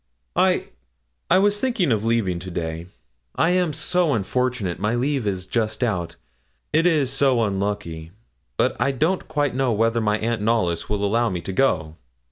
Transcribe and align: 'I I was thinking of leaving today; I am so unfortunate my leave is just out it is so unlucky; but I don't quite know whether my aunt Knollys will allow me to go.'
'I 0.35 0.69
I 1.29 1.37
was 1.37 1.61
thinking 1.61 1.91
of 1.91 2.03
leaving 2.03 2.39
today; 2.39 2.87
I 3.35 3.51
am 3.51 3.71
so 3.71 4.15
unfortunate 4.15 4.79
my 4.79 4.95
leave 4.95 5.27
is 5.27 5.45
just 5.45 5.83
out 5.83 6.15
it 6.73 6.87
is 6.87 7.13
so 7.13 7.43
unlucky; 7.43 8.09
but 8.57 8.75
I 8.79 8.93
don't 8.93 9.27
quite 9.27 9.53
know 9.53 9.71
whether 9.73 10.01
my 10.01 10.17
aunt 10.17 10.41
Knollys 10.41 10.89
will 10.89 11.05
allow 11.05 11.29
me 11.29 11.39
to 11.41 11.53
go.' 11.53 11.97